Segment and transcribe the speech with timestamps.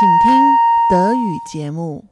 [0.00, 0.59] 请听
[0.89, 2.05] 德语节目。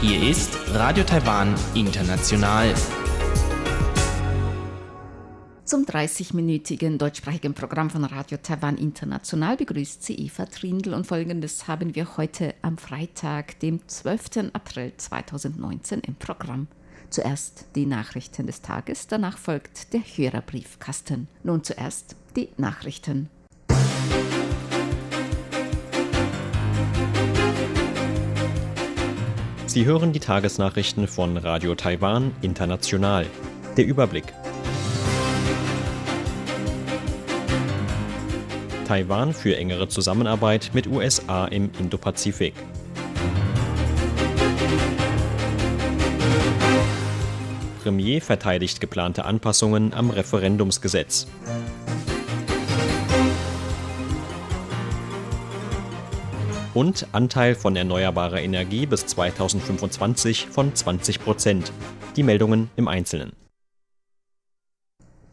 [0.00, 2.74] Hier ist Radio Taiwan International.
[5.64, 11.94] Zum 30-minütigen deutschsprachigen Programm von Radio Taiwan International begrüßt sie Eva Trindl und folgendes haben
[11.94, 14.50] wir heute am Freitag, dem 12.
[14.52, 16.66] April 2019 im Programm.
[17.08, 21.28] Zuerst die Nachrichten des Tages, danach folgt der Hörerbriefkasten.
[21.42, 23.28] Nun zuerst die Nachrichten.
[29.66, 33.24] Sie hören die Tagesnachrichten von Radio Taiwan International.
[33.76, 34.24] Der Überblick.
[38.86, 42.52] Taiwan für engere Zusammenarbeit mit USA im Indopazifik.
[47.82, 51.26] Premier verteidigt geplante Anpassungen am Referendumsgesetz.
[56.74, 61.70] Und Anteil von erneuerbarer Energie bis 2025 von 20 Prozent.
[62.16, 63.32] Die Meldungen im Einzelnen.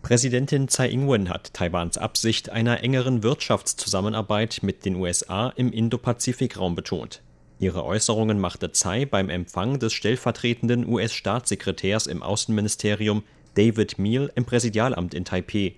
[0.02, 7.22] Präsidentin Tsai Ing-wen hat Taiwans Absicht einer engeren Wirtschaftszusammenarbeit mit den USA im Indo-Pazifik-Raum betont.
[7.58, 13.24] Ihre Äußerungen machte Tsai beim Empfang des stellvertretenden US-Staatssekretärs im Außenministerium
[13.56, 15.76] David Meal im Präsidialamt in Taipeh.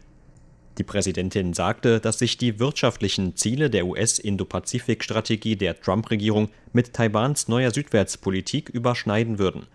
[0.77, 7.71] Die Präsidentin sagte, dass sich die wirtschaftlichen Ziele der US-Indo-Pazifik-Strategie der Trump-Regierung mit Taiwans neuer
[7.71, 9.67] Südwärtspolitik überschneiden würden.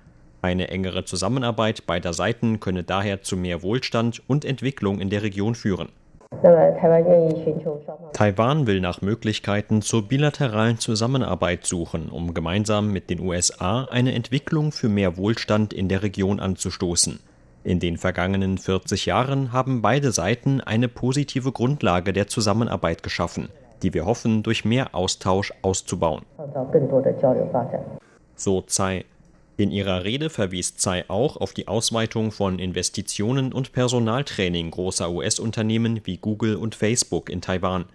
[0.43, 5.55] Eine engere Zusammenarbeit beider Seiten könne daher zu mehr Wohlstand und Entwicklung in der Region
[5.55, 5.89] führen.
[8.13, 14.73] Taiwan will nach Möglichkeiten zur bilateralen Zusammenarbeit suchen, um gemeinsam mit den USA eine Entwicklung
[14.73, 17.21] für mehr Wohlstand in der Region anzustoßen.
[17.67, 23.48] In den vergangenen 40 Jahren haben beide Seiten eine positive Grundlage der Zusammenarbeit geschaffen,
[23.83, 26.22] die wir hoffen, durch mehr Austausch auszubauen.
[28.37, 29.05] So Tsai.
[29.56, 36.03] In ihrer Rede verwies Tsai auch auf die Ausweitung von Investitionen und Personaltraining großer US-Unternehmen
[36.05, 37.87] wie Google und Facebook in Taiwan.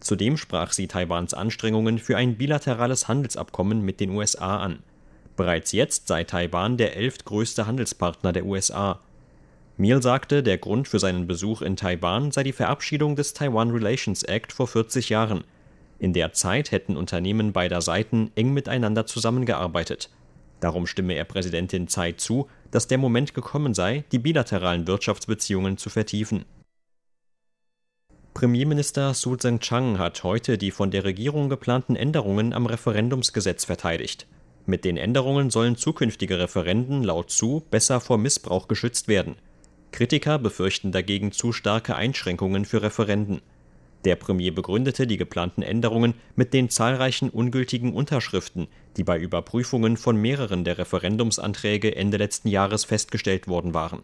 [0.00, 4.80] Zudem sprach sie Taiwans Anstrengungen für ein bilaterales Handelsabkommen mit den USA an.
[5.36, 8.98] Bereits jetzt sei Taiwan der elftgrößte Handelspartner der USA.
[9.82, 14.22] Miel sagte, der Grund für seinen Besuch in Taiwan sei die Verabschiedung des Taiwan Relations
[14.22, 15.42] Act vor 40 Jahren.
[15.98, 20.08] In der Zeit hätten Unternehmen beider Seiten eng miteinander zusammengearbeitet.
[20.60, 25.90] Darum stimme er Präsidentin Tsai zu, dass der Moment gekommen sei, die bilateralen Wirtschaftsbeziehungen zu
[25.90, 26.44] vertiefen.
[28.34, 34.28] Premierminister Su Tseng-Chang hat heute die von der Regierung geplanten Änderungen am Referendumsgesetz verteidigt.
[34.64, 39.34] Mit den Änderungen sollen zukünftige Referenden laut Su besser vor Missbrauch geschützt werden.
[39.92, 43.42] Kritiker befürchten dagegen zu starke Einschränkungen für Referenden.
[44.04, 48.66] Der Premier begründete die geplanten Änderungen mit den zahlreichen ungültigen Unterschriften,
[48.96, 54.02] die bei Überprüfungen von mehreren der Referendumsanträge Ende letzten Jahres festgestellt worden waren.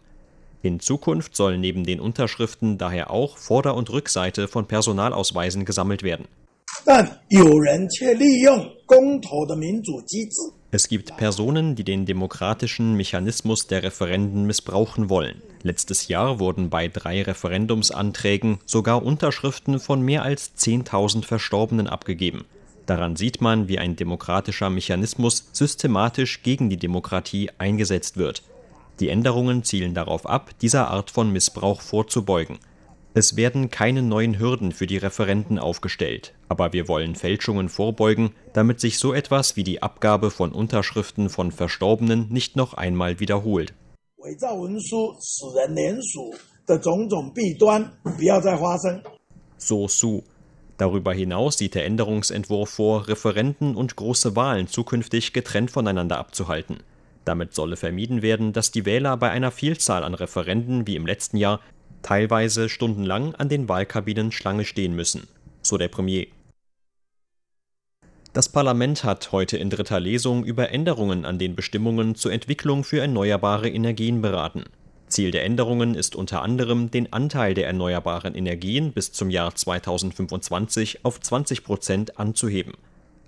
[0.61, 6.27] In Zukunft sollen neben den Unterschriften daher auch Vorder- und Rückseite von Personalausweisen gesammelt werden.
[10.71, 15.41] Es gibt Personen, die den demokratischen Mechanismus der Referenden missbrauchen wollen.
[15.63, 22.45] Letztes Jahr wurden bei drei Referendumsanträgen sogar Unterschriften von mehr als 10.000 Verstorbenen abgegeben.
[22.85, 28.43] Daran sieht man, wie ein demokratischer Mechanismus systematisch gegen die Demokratie eingesetzt wird.
[28.99, 32.59] Die Änderungen zielen darauf ab, dieser Art von Missbrauch vorzubeugen.
[33.15, 38.79] Es werden keine neuen Hürden für die Referenden aufgestellt, aber wir wollen Fälschungen vorbeugen, damit
[38.79, 43.73] sich so etwas wie die Abgabe von Unterschriften von Verstorbenen nicht noch einmal wiederholt.
[49.57, 50.21] So Su.
[50.77, 56.77] Darüber hinaus sieht der Änderungsentwurf vor, Referenden und große Wahlen zukünftig getrennt voneinander abzuhalten.
[57.25, 61.37] Damit solle vermieden werden, dass die Wähler bei einer Vielzahl an Referenden wie im letzten
[61.37, 61.59] Jahr
[62.01, 65.27] teilweise stundenlang an den Wahlkabinen Schlange stehen müssen,
[65.61, 66.27] so der Premier.
[68.33, 72.99] Das Parlament hat heute in dritter Lesung über Änderungen an den Bestimmungen zur Entwicklung für
[72.99, 74.65] erneuerbare Energien beraten.
[75.07, 81.03] Ziel der Änderungen ist unter anderem, den Anteil der erneuerbaren Energien bis zum Jahr 2025
[81.03, 82.73] auf 20 Prozent anzuheben.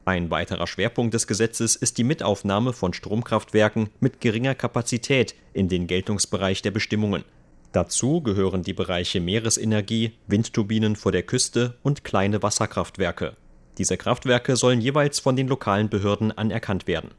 [0.06, 5.88] Ein weiterer Schwerpunkt des Gesetzes ist die Mitaufnahme von Stromkraftwerken mit geringer Kapazität in den
[5.88, 7.24] Geltungsbereich der Bestimmungen.
[7.71, 13.38] Dazu gehören die Bereiche Meeresenergie, Windturbinen vor der Küste und kleine Wasserkraftwerke.
[13.77, 17.12] Diese Kraftwerke sollen jeweils von den lokalen Behörden anerkannt werden.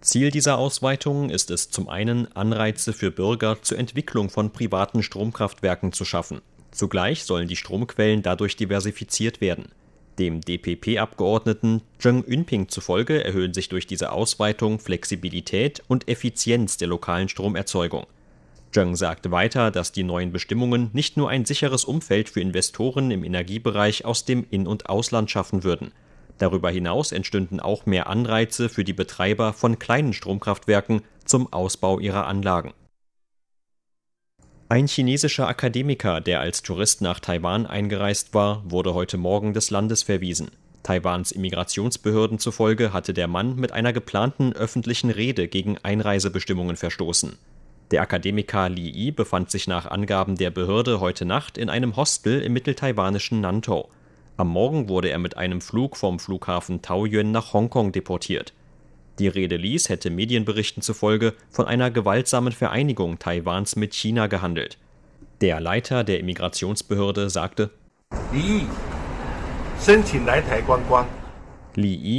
[0.00, 5.92] Ziel dieser Ausweitung ist es zum einen, Anreize für Bürger zur Entwicklung von privaten Stromkraftwerken
[5.92, 6.40] zu schaffen.
[6.70, 9.66] Zugleich sollen die Stromquellen dadurch diversifiziert werden.
[10.18, 17.28] Dem DPP-Abgeordneten Zheng Yunping zufolge erhöhen sich durch diese Ausweitung Flexibilität und Effizienz der lokalen
[17.28, 18.06] Stromerzeugung.
[18.76, 23.24] Zheng sagte weiter, dass die neuen Bestimmungen nicht nur ein sicheres Umfeld für Investoren im
[23.24, 25.92] Energiebereich aus dem In- und Ausland schaffen würden.
[26.36, 32.26] Darüber hinaus entstünden auch mehr Anreize für die Betreiber von kleinen Stromkraftwerken zum Ausbau ihrer
[32.26, 32.74] Anlagen.
[34.68, 40.02] Ein chinesischer Akademiker, der als Tourist nach Taiwan eingereist war, wurde heute Morgen des Landes
[40.02, 40.50] verwiesen.
[40.82, 47.38] Taiwans Immigrationsbehörden zufolge hatte der Mann mit einer geplanten öffentlichen Rede gegen Einreisebestimmungen verstoßen.
[47.92, 52.42] Der Akademiker Li Yi befand sich nach Angaben der Behörde heute Nacht in einem Hostel
[52.42, 53.84] im mitteltaiwanischen Nantou.
[54.36, 58.52] Am Morgen wurde er mit einem Flug vom Flughafen Taoyuan nach Hongkong deportiert.
[59.20, 64.78] Die Rede Lis hätte Medienberichten zufolge von einer gewaltsamen Vereinigung Taiwans mit China gehandelt.
[65.40, 67.70] Der Leiter der Immigrationsbehörde sagte,
[68.32, 68.66] Li Yi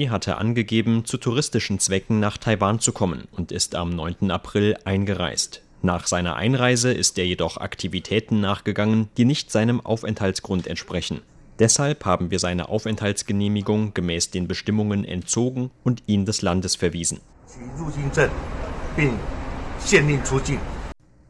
[0.09, 4.29] hatte angegeben, zu touristischen Zwecken nach Taiwan zu kommen und ist am 9.
[4.29, 5.63] April eingereist.
[5.81, 11.21] Nach seiner Einreise ist er jedoch Aktivitäten nachgegangen, die nicht seinem Aufenthaltsgrund entsprechen.
[11.59, 17.19] Deshalb haben wir seine Aufenthaltsgenehmigung gemäß den Bestimmungen entzogen und ihn des Landes verwiesen.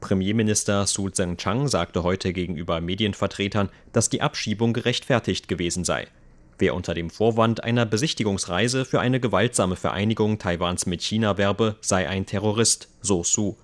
[0.01, 6.07] Premierminister Su Tseng-Chang sagte heute gegenüber Medienvertretern, dass die Abschiebung gerechtfertigt gewesen sei.
[6.59, 12.09] Wer unter dem Vorwand einer Besichtigungsreise für eine gewaltsame Vereinigung Taiwans mit China werbe, sei
[12.09, 13.55] ein Terrorist, so Su.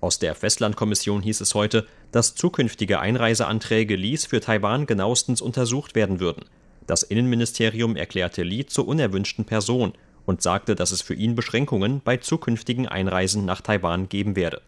[0.00, 6.20] Aus der Festlandkommission hieß es heute, dass zukünftige Einreiseanträge Lis für Taiwan genauestens untersucht werden
[6.20, 6.44] würden.
[6.86, 9.94] Das Innenministerium erklärte Li zur unerwünschten Person
[10.24, 14.62] und sagte, dass es für ihn Beschränkungen bei zukünftigen Einreisen nach Taiwan geben werde.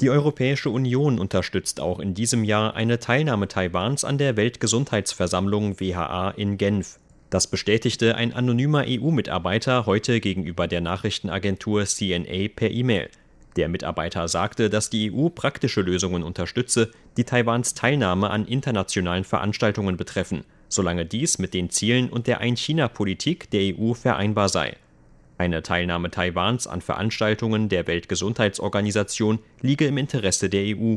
[0.00, 6.30] Die Europäische Union unterstützt auch in diesem Jahr eine Teilnahme Taiwans an der Weltgesundheitsversammlung WHA
[6.36, 7.00] in Genf.
[7.30, 13.08] Das bestätigte ein anonymer EU-Mitarbeiter heute gegenüber der Nachrichtenagentur CNA per E-Mail.
[13.56, 19.96] Der Mitarbeiter sagte, dass die EU praktische Lösungen unterstütze, die Taiwans Teilnahme an internationalen Veranstaltungen
[19.96, 24.76] betreffen, solange dies mit den Zielen und der Ein-China-Politik der EU vereinbar sei.
[25.38, 30.96] Eine Teilnahme Taiwans an Veranstaltungen der Weltgesundheitsorganisation liege im Interesse der EU.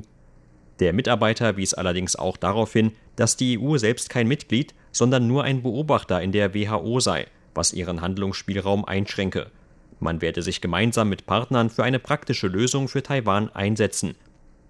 [0.79, 5.43] Der Mitarbeiter wies allerdings auch darauf hin, dass die EU selbst kein Mitglied, sondern nur
[5.43, 9.51] ein Beobachter in der WHO sei, was ihren Handlungsspielraum einschränke.
[9.99, 14.15] Man werde sich gemeinsam mit Partnern für eine praktische Lösung für Taiwan einsetzen.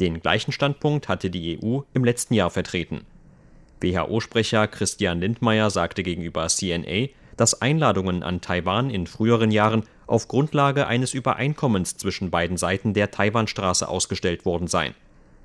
[0.01, 3.05] Den gleichen Standpunkt hatte die EU im letzten Jahr vertreten.
[3.79, 7.07] WHO-Sprecher Christian Lindmeier sagte gegenüber CNA,
[7.41, 13.09] dass Einladungen an Taiwan in früheren Jahren auf Grundlage eines Übereinkommens zwischen beiden Seiten der
[13.09, 14.93] Taiwanstraße ausgestellt worden seien.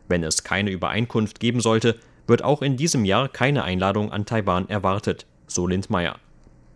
[0.07, 4.69] Wenn es keine Übereinkunft geben sollte, wird auch in diesem Jahr keine Einladung an Taiwan
[4.69, 6.17] erwartet, so Lindmeier.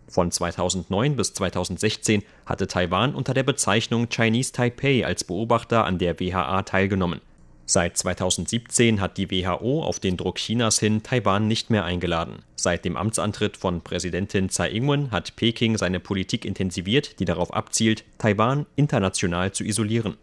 [0.07, 6.19] Von 2009 bis 2016 hatte Taiwan unter der Bezeichnung Chinese Taipei als Beobachter an der
[6.19, 7.21] WHA teilgenommen.
[7.65, 12.43] Seit 2017 hat die WHO auf den Druck Chinas hin Taiwan nicht mehr eingeladen.
[12.55, 18.03] Seit dem Amtsantritt von Präsidentin Tsai Ing-wen hat Peking seine Politik intensiviert, die darauf abzielt,
[18.17, 20.17] Taiwan international zu isolieren.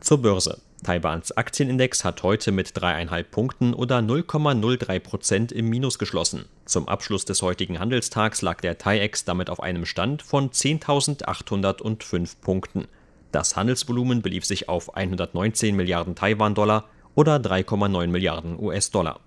[0.00, 0.60] Zur Börse.
[0.84, 6.44] Taiwans Aktienindex hat heute mit dreieinhalb Punkten oder 0,03 Prozent im Minus geschlossen.
[6.64, 12.86] Zum Abschluss des heutigen Handelstags lag der TAIEX damit auf einem Stand von 10.805 Punkten.
[13.36, 19.20] Das Handelsvolumen belief sich auf 119 Milliarden Taiwan-Dollar oder 3,9 Milliarden US-Dollar.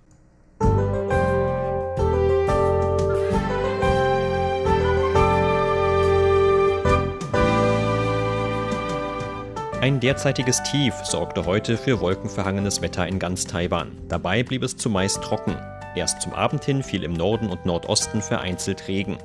[9.79, 13.91] Ein derzeitiges Tief sorgte heute für wolkenverhangenes Wetter in ganz Taiwan.
[14.07, 15.55] Dabei blieb es zumeist trocken.
[15.95, 19.19] Erst zum Abend hin fiel im Norden und Nordosten vereinzelt Regen.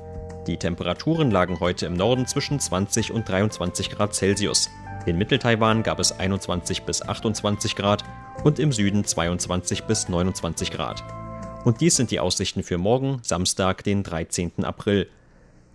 [0.47, 4.69] Die Temperaturen lagen heute im Norden zwischen 20 und 23 Grad Celsius.
[5.07, 8.03] In Mitteltaiwan gab es 21 bis 28 Grad
[8.43, 11.03] und im Süden 22 bis 29 Grad.
[11.63, 14.63] Und dies sind die Aussichten für morgen, Samstag, den 13.
[14.65, 15.09] April.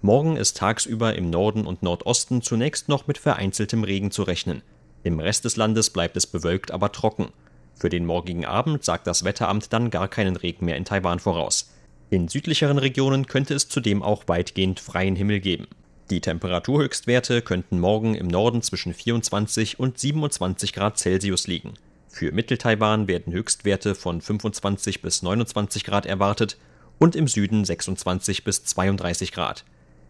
[0.03, 4.63] Morgen ist tagsüber im Norden und Nordosten zunächst noch mit vereinzeltem Regen zu rechnen.
[5.03, 7.31] Im Rest des Landes bleibt es bewölkt, aber trocken.
[7.75, 11.71] Für den morgigen Abend sagt das Wetteramt dann gar keinen Regen mehr in Taiwan voraus.
[12.11, 15.69] In südlicheren Regionen könnte es zudem auch weitgehend freien Himmel geben.
[16.11, 21.75] Die Temperaturhöchstwerte könnten morgen im Norden zwischen 24 und 27 Grad Celsius liegen.
[22.09, 26.59] Für Mitteltaiwan werden Höchstwerte von 25 bis 29 Grad erwartet
[26.99, 29.65] und im Süden 26 bis 32 Grad.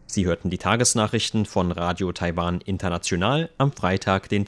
[0.06, 4.46] Sie hörten die Tagesnachrichten von Radio Taiwan International am Freitag, den